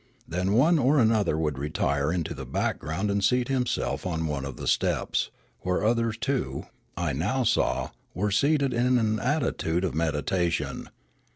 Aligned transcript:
Then 0.27 0.53
one 0.53 0.79
or 0.79 0.97
another 0.97 1.37
would 1.37 1.59
retire 1.59 2.11
into 2.11 2.33
the 2.33 2.43
background 2.43 3.11
and 3.11 3.23
seat 3.23 3.49
himself 3.49 4.03
on 4.03 4.25
one 4.25 4.45
of 4.45 4.57
the 4.57 4.65
steps, 4.65 5.29
where 5.59 5.85
others 5.85 6.17
too, 6.17 6.65
I 6.97 7.13
now 7.13 7.43
saw, 7.43 7.91
were 8.15 8.31
seated 8.31 8.73
in 8.73 8.97
an 8.97 9.19
attitude 9.19 9.83
of 9.83 9.93
meditation. 9.93 10.89